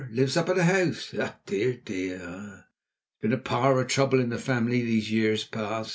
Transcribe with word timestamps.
Lives 0.09 0.35
up 0.35 0.49
at 0.49 0.55
the 0.55 0.63
House. 0.63 1.13
Ah, 1.19 1.35
dear! 1.45 1.75
ah, 1.77 1.81
dear! 1.85 2.17
There's 2.17 2.65
been 3.21 3.33
a 3.33 3.37
power 3.37 3.77
o' 3.79 3.83
trouble 3.83 4.19
in 4.19 4.29
the 4.29 4.39
family 4.39 4.81
these 4.81 5.11
years 5.11 5.43
past." 5.43 5.89